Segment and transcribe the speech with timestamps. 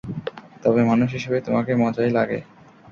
[0.63, 2.39] তবে মানুষ হিসেবে তোমাকে মজাই লাগে।